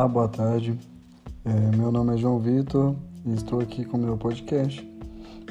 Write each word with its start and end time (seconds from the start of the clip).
Ah, 0.00 0.06
boa 0.06 0.28
tarde. 0.28 0.78
É, 1.44 1.76
meu 1.76 1.90
nome 1.90 2.14
é 2.14 2.16
João 2.16 2.38
Vitor 2.38 2.94
e 3.26 3.34
estou 3.34 3.58
aqui 3.58 3.84
com 3.84 3.96
o 3.96 4.00
meu 4.00 4.16
podcast 4.16 4.88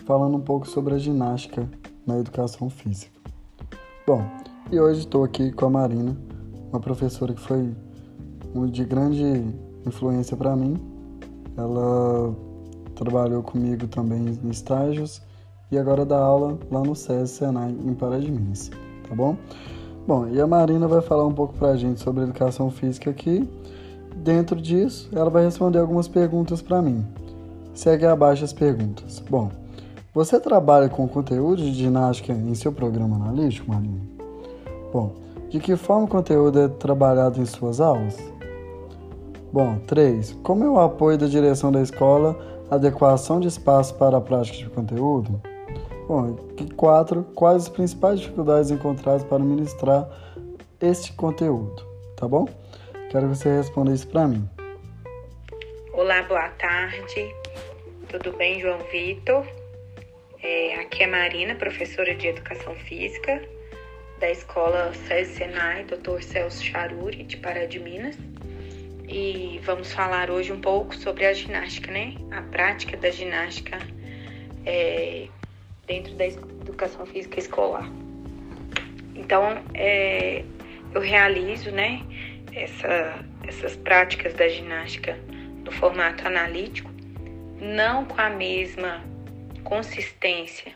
falando 0.05 0.37
um 0.37 0.39
pouco 0.39 0.65
sobre 0.65 0.93
a 0.93 0.97
ginástica 0.97 1.69
na 2.05 2.17
educação 2.17 2.69
física. 2.69 3.11
Bom, 4.07 4.25
e 4.71 4.79
hoje 4.79 5.01
estou 5.01 5.25
aqui 5.25 5.51
com 5.51 5.65
a 5.65 5.69
Marina, 5.69 6.15
uma 6.71 6.79
professora 6.79 7.33
que 7.33 7.41
foi 7.41 7.75
de 8.71 8.85
grande 8.85 9.53
influência 9.85 10.37
para 10.37 10.55
mim. 10.55 10.77
Ela 11.57 12.33
trabalhou 12.95 13.43
comigo 13.43 13.85
também 13.87 14.39
em 14.41 14.49
estágios 14.49 15.21
e 15.69 15.77
agora 15.77 16.05
dá 16.05 16.19
aula 16.19 16.57
lá 16.71 16.83
no 16.83 16.95
SESI 16.95 17.33
Senai 17.33 17.71
em 17.71 17.93
Pará 17.93 18.17
de 18.17 18.31
Minas, 18.31 18.71
tá 19.09 19.13
bom? 19.13 19.35
Bom, 20.07 20.25
e 20.29 20.39
a 20.39 20.47
Marina 20.47 20.87
vai 20.87 21.01
falar 21.01 21.25
um 21.25 21.33
pouco 21.33 21.53
para 21.55 21.71
a 21.71 21.75
gente 21.75 21.99
sobre 21.99 22.23
educação 22.23 22.71
física 22.71 23.09
aqui 23.09 23.45
Dentro 24.23 24.59
disso, 24.59 25.09
ela 25.13 25.29
vai 25.29 25.45
responder 25.45 25.79
algumas 25.79 26.07
perguntas 26.07 26.61
para 26.61 26.81
mim. 26.81 27.05
Segue 27.73 28.05
abaixo 28.05 28.43
as 28.43 28.51
perguntas. 28.51 29.23
Bom, 29.29 29.49
você 30.13 30.39
trabalha 30.39 30.89
com 30.89 31.07
conteúdo 31.07 31.61
de 31.61 31.73
ginástica 31.73 32.33
em 32.33 32.55
seu 32.55 32.71
programa 32.71 33.15
analítico, 33.17 33.71
Marina? 33.71 34.01
Bom, 34.91 35.13
de 35.49 35.59
que 35.59 35.75
forma 35.75 36.05
o 36.05 36.07
conteúdo 36.07 36.59
é 36.59 36.67
trabalhado 36.67 37.41
em 37.41 37.45
suas 37.45 37.79
aulas? 37.79 38.17
Bom, 39.53 39.77
3. 39.85 40.37
Como 40.43 40.63
é 40.63 40.69
o 40.69 40.79
apoio 40.79 41.17
da 41.17 41.27
direção 41.27 41.71
da 41.71 41.81
escola, 41.81 42.37
adequação 42.69 43.39
de 43.39 43.47
espaço 43.47 43.93
para 43.95 44.17
a 44.17 44.21
prática 44.21 44.57
de 44.57 44.69
conteúdo? 44.69 45.39
Bom, 46.07 46.35
4. 46.75 47.23
Quais 47.35 47.63
as 47.63 47.69
principais 47.69 48.19
dificuldades 48.19 48.71
encontradas 48.71 49.23
para 49.23 49.39
ministrar 49.39 50.09
este 50.81 51.13
conteúdo? 51.13 51.81
Tá 52.15 52.27
bom? 52.27 52.47
Quero 53.09 53.29
que 53.29 53.35
você 53.35 53.55
responda 53.55 53.93
isso 53.93 54.07
para 54.07 54.27
mim. 54.27 54.49
Olá, 55.93 56.23
boa 56.23 56.49
tarde. 56.49 57.33
Tudo 58.09 58.33
bem, 58.33 58.59
João 58.59 58.79
Vitor? 58.91 59.47
É, 60.43 60.75
aqui 60.81 61.03
é 61.03 61.07
Marina, 61.07 61.55
professora 61.55 62.13
de 62.13 62.27
Educação 62.27 62.75
Física 62.75 63.41
da 64.19 64.29
Escola 64.29 64.93
SESI 65.07 65.35
Senai, 65.35 65.85
Dr. 65.85 66.21
Celso 66.21 66.63
Charuri, 66.63 67.23
de 67.23 67.37
Pará 67.37 67.65
de 67.65 67.79
Minas. 67.79 68.17
E 69.07 69.61
vamos 69.63 69.93
falar 69.93 70.29
hoje 70.29 70.51
um 70.51 70.59
pouco 70.59 70.93
sobre 70.93 71.25
a 71.25 71.33
ginástica, 71.33 71.89
né? 71.91 72.15
A 72.31 72.41
prática 72.41 72.97
da 72.97 73.09
ginástica 73.09 73.77
é, 74.65 75.27
dentro 75.85 76.13
da 76.15 76.25
educação 76.25 77.05
física 77.05 77.39
escolar. 77.39 77.89
Então, 79.15 79.63
é, 79.73 80.43
eu 80.93 80.99
realizo, 80.99 81.71
né? 81.71 82.01
Essa, 82.57 83.25
essas 83.47 83.75
práticas 83.75 84.33
da 84.33 84.47
ginástica 84.47 85.17
no 85.63 85.71
formato 85.71 86.27
analítico, 86.27 86.91
não 87.59 88.05
com 88.05 88.19
a 88.19 88.29
mesma 88.29 89.03
consistência 89.63 90.71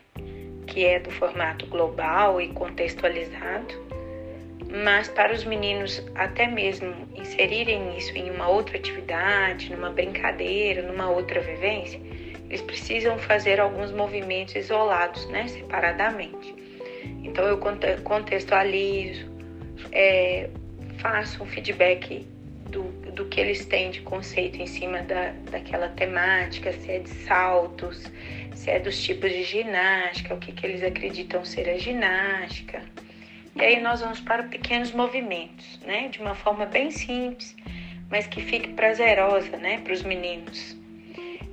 que 0.66 0.84
é 0.84 0.98
do 1.00 1.10
formato 1.10 1.66
global 1.66 2.40
e 2.40 2.48
contextualizado, 2.48 3.74
mas 4.84 5.08
para 5.08 5.34
os 5.34 5.44
meninos 5.44 6.02
até 6.14 6.46
mesmo 6.46 6.94
inserirem 7.14 7.96
isso 7.98 8.16
em 8.16 8.30
uma 8.30 8.48
outra 8.48 8.78
atividade, 8.78 9.70
numa 9.70 9.90
brincadeira, 9.90 10.82
numa 10.82 11.10
outra 11.10 11.40
vivência, 11.40 12.00
eles 12.48 12.62
precisam 12.62 13.18
fazer 13.18 13.60
alguns 13.60 13.90
movimentos 13.92 14.54
isolados, 14.54 15.26
né, 15.28 15.46
separadamente. 15.48 16.54
Então 17.22 17.44
eu 17.44 17.58
contextualizo, 18.02 19.30
é, 19.90 20.48
faço 20.98 21.42
um 21.42 21.46
feedback 21.46 22.26
do, 22.68 22.84
do 23.12 23.26
que 23.26 23.40
eles 23.40 23.66
têm 23.66 23.90
de 23.90 24.00
conceito 24.00 24.60
em 24.60 24.66
cima 24.66 25.02
da, 25.02 25.32
daquela 25.50 25.88
temática, 25.90 26.72
se 26.72 26.90
é 26.90 26.98
de 26.98 27.10
saltos, 27.10 28.10
se 28.54 28.70
é 28.70 28.78
dos 28.78 29.00
tipos 29.00 29.30
de 29.30 29.44
ginástica, 29.44 30.34
o 30.34 30.38
que, 30.38 30.52
que 30.52 30.66
eles 30.66 30.82
acreditam 30.82 31.44
ser 31.44 31.68
a 31.68 31.78
ginástica. 31.78 32.82
E 33.54 33.62
aí 33.62 33.80
nós 33.80 34.00
vamos 34.00 34.20
para 34.20 34.44
pequenos 34.44 34.92
movimentos, 34.92 35.78
né? 35.80 36.08
De 36.08 36.20
uma 36.20 36.34
forma 36.34 36.64
bem 36.64 36.90
simples, 36.90 37.54
mas 38.10 38.26
que 38.26 38.40
fique 38.40 38.68
prazerosa, 38.70 39.58
né? 39.58 39.78
Para 39.80 39.92
os 39.92 40.02
meninos. 40.02 40.76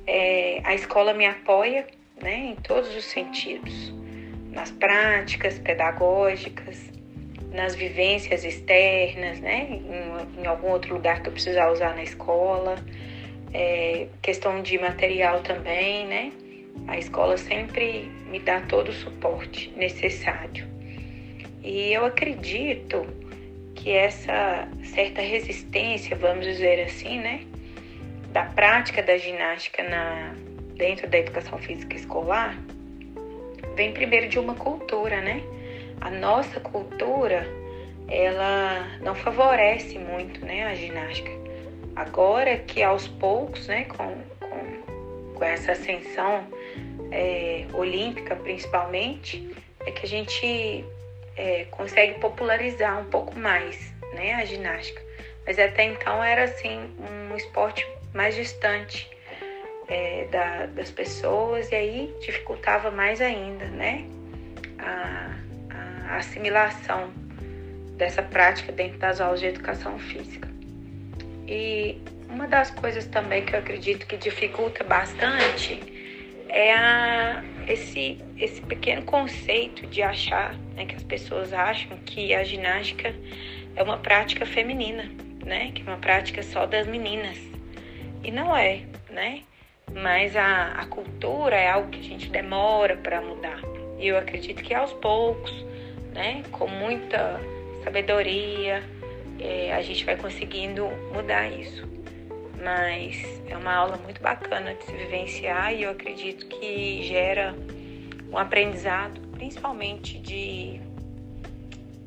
É, 0.07 0.61
a 0.63 0.73
escola 0.73 1.13
me 1.13 1.25
apoia, 1.25 1.85
né? 2.21 2.37
Em 2.37 2.55
todos 2.55 2.95
os 2.95 3.03
sentidos, 3.03 3.93
nas 4.51 4.71
práticas 4.71 5.59
pedagógicas, 5.59 6.88
nas 7.51 7.75
vivências 7.75 8.43
externas, 8.43 9.39
né? 9.39 9.67
Em, 9.69 10.41
em, 10.41 10.47
algum 10.47 10.69
outro 10.69 10.93
lugar 10.93 11.21
que 11.21 11.29
eu 11.29 11.33
precisar 11.33 11.71
usar 11.71 11.95
na 11.95 12.03
escola. 12.03 12.75
É, 13.51 14.07
questão 14.21 14.61
de 14.61 14.77
material 14.77 15.41
também, 15.41 16.05
né? 16.05 16.31
A 16.87 16.97
escola 16.97 17.37
sempre 17.37 18.11
me 18.29 18.39
dá 18.39 18.61
todo 18.61 18.89
o 18.89 18.93
suporte 18.93 19.73
necessário. 19.75 20.67
E 21.63 21.91
eu 21.91 22.05
acredito 22.05 23.05
que 23.75 23.91
essa 23.91 24.67
certa 24.83 25.21
resistência, 25.21 26.15
vamos 26.15 26.45
dizer 26.45 26.83
assim, 26.83 27.19
né? 27.19 27.41
Da 28.31 28.45
prática 28.45 29.01
da 29.01 29.17
ginástica 29.17 29.83
na, 29.83 30.35
dentro 30.75 31.09
da 31.09 31.17
educação 31.17 31.57
física 31.57 31.95
escolar, 31.95 32.57
vem 33.75 33.91
primeiro 33.91 34.27
de 34.27 34.37
uma 34.37 34.53
cultura, 34.53 35.21
né? 35.21 35.41
A 36.01 36.09
nossa 36.09 36.59
cultura 36.59 37.45
ela 38.07 38.97
não 39.01 39.13
favorece 39.13 39.99
muito 39.99 40.43
né, 40.45 40.65
a 40.65 40.75
ginástica. 40.75 41.31
Agora 41.95 42.57
que 42.57 42.81
aos 42.81 43.07
poucos, 43.07 43.67
né, 43.67 43.85
com, 43.85 44.15
com, 44.39 45.33
com 45.33 45.43
essa 45.43 45.73
ascensão 45.73 46.47
é, 47.11 47.65
olímpica 47.73 48.35
principalmente, 48.35 49.55
é 49.85 49.91
que 49.91 50.05
a 50.05 50.09
gente 50.09 50.85
é, 51.35 51.65
consegue 51.71 52.19
popularizar 52.19 52.99
um 52.99 53.05
pouco 53.05 53.37
mais 53.37 53.93
né, 54.13 54.33
a 54.33 54.45
ginástica. 54.45 55.01
Mas 55.45 55.59
até 55.59 55.83
então 55.83 56.23
era 56.23 56.43
assim 56.43 56.89
um 56.99 57.35
esporte 57.35 57.87
mais 58.13 58.35
distante 58.35 59.09
é, 59.87 60.25
da, 60.31 60.65
das 60.67 60.91
pessoas 60.91 61.71
e 61.71 61.75
aí 61.75 62.15
dificultava 62.21 62.91
mais 62.91 63.21
ainda, 63.21 63.65
né? 63.65 64.05
A, 64.77 65.35
a 66.09 66.17
assimilação 66.17 67.11
dessa 67.95 68.23
prática 68.23 68.71
dentro 68.71 68.97
das 68.97 69.21
aulas 69.21 69.39
de 69.39 69.45
educação 69.45 69.99
física. 69.99 70.49
E 71.47 72.01
uma 72.29 72.47
das 72.47 72.71
coisas 72.71 73.05
também 73.05 73.45
que 73.45 73.55
eu 73.55 73.59
acredito 73.59 74.05
que 74.07 74.17
dificulta 74.17 74.83
bastante 74.83 75.79
é 76.49 76.73
a, 76.73 77.43
esse, 77.67 78.17
esse 78.37 78.61
pequeno 78.61 79.03
conceito 79.03 79.85
de 79.87 80.01
achar, 80.01 80.55
né, 80.75 80.85
que 80.85 80.95
as 80.95 81.03
pessoas 81.03 81.53
acham 81.53 81.97
que 82.05 82.33
a 82.33 82.43
ginástica 82.43 83.13
é 83.75 83.83
uma 83.83 83.97
prática 83.97 84.45
feminina, 84.45 85.09
né, 85.45 85.71
que 85.71 85.81
é 85.81 85.85
uma 85.85 85.97
prática 85.97 86.41
só 86.41 86.65
das 86.65 86.87
meninas. 86.87 87.37
E 88.23 88.31
não 88.31 88.55
é, 88.55 88.81
né? 89.09 89.43
Mas 89.93 90.35
a, 90.35 90.73
a 90.73 90.85
cultura 90.85 91.55
é 91.55 91.69
algo 91.69 91.89
que 91.89 91.99
a 91.99 92.03
gente 92.03 92.29
demora 92.29 92.97
para 92.97 93.21
mudar. 93.21 93.59
E 93.97 94.07
eu 94.07 94.17
acredito 94.17 94.61
que 94.61 94.73
aos 94.73 94.93
poucos, 94.93 95.51
né? 96.19 96.43
Com 96.51 96.67
muita 96.67 97.39
sabedoria, 97.81 98.83
é, 99.39 99.73
a 99.73 99.81
gente 99.81 100.03
vai 100.03 100.17
conseguindo 100.17 100.85
mudar 101.13 101.47
isso. 101.47 101.87
Mas 102.61 103.23
é 103.47 103.55
uma 103.55 103.73
aula 103.73 103.95
muito 104.03 104.21
bacana 104.21 104.75
de 104.75 104.83
se 104.83 104.91
vivenciar 104.91 105.73
e 105.73 105.83
eu 105.83 105.91
acredito 105.91 106.45
que 106.47 107.03
gera 107.03 107.55
um 108.29 108.37
aprendizado, 108.37 109.21
principalmente 109.31 110.19
de, 110.19 110.81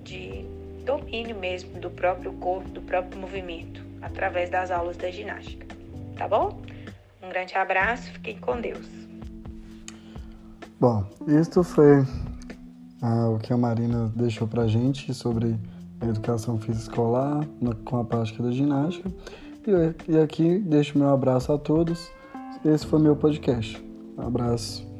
de 0.04 0.44
domínio 0.84 1.34
mesmo 1.34 1.80
do 1.80 1.88
próprio 1.88 2.34
corpo, 2.34 2.68
do 2.68 2.82
próprio 2.82 3.18
movimento, 3.18 3.82
através 4.02 4.50
das 4.50 4.70
aulas 4.70 4.98
da 4.98 5.10
ginástica. 5.10 5.66
Tá 6.18 6.28
bom? 6.28 6.60
Um 7.22 7.30
grande 7.30 7.54
abraço, 7.54 8.12
fiquem 8.12 8.36
com 8.36 8.60
Deus. 8.60 8.86
Bom, 10.78 11.06
isto 11.26 11.64
foi 11.64 12.04
ah, 13.02 13.28
o 13.28 13.38
que 13.38 13.52
a 13.52 13.56
Marina 13.56 14.10
deixou 14.14 14.46
para 14.46 14.66
gente 14.68 15.12
sobre 15.12 15.58
a 16.00 16.06
educação 16.06 16.56
física 16.58 16.82
escolar 16.82 17.46
no, 17.60 17.74
com 17.74 17.98
a 17.98 18.04
prática 18.04 18.42
da 18.42 18.52
ginástica. 18.52 19.10
E, 19.66 20.12
e 20.12 20.18
aqui 20.18 20.58
deixo 20.58 20.96
meu 20.96 21.10
abraço 21.10 21.52
a 21.52 21.58
todos. 21.58 22.10
Esse 22.64 22.86
foi 22.86 23.00
meu 23.00 23.16
podcast. 23.16 23.84
Abraço. 24.16 24.91